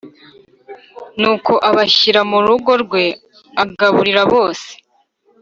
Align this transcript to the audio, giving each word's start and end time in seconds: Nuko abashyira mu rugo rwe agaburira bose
Nuko 1.19 1.51
abashyira 1.69 2.21
mu 2.31 2.39
rugo 2.45 2.71
rwe 2.83 3.03
agaburira 3.63 4.21
bose 4.33 4.69